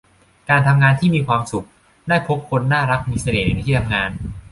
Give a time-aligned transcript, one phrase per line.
[0.49, 1.67] การทำงานที่มีความสุข
[2.09, 4.09] ได้พบคนน่ารักมีเสน่ห์ในที่ทำงาน